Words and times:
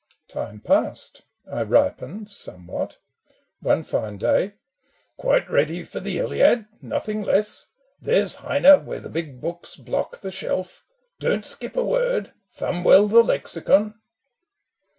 Time 0.27 0.59
passed, 0.59 1.21
I 1.45 1.61
ripened 1.61 2.27
somewhat: 2.31 2.97
one 3.59 3.83
fine 3.83 4.17
day, 4.17 4.55
"Quite 5.15 5.47
ready 5.47 5.83
for 5.83 5.99
the 5.99 6.17
Iliad, 6.17 6.65
nothing 6.81 7.21
less? 7.21 7.67
There's 8.01 8.37
Heine, 8.37 8.83
where 8.83 8.99
the 8.99 9.09
big 9.09 9.39
books 9.39 9.75
block 9.75 10.21
the 10.21 10.31
shelf: 10.31 10.83
Don't 11.19 11.45
skip 11.45 11.75
a 11.77 11.85
word, 11.85 12.33
thumb 12.49 12.83
well 12.83 13.07
the 13.07 13.21
Lexicon 13.21 14.01